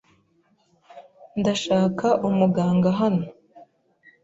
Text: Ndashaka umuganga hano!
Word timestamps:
Ndashaka 1.39 2.07
umuganga 2.27 2.89
hano! 2.99 3.25